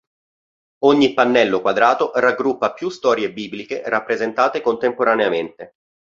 [0.79, 5.75] Ogni pannello quadrato raggruppa più storie bibliche rappresentate contemporaneamente.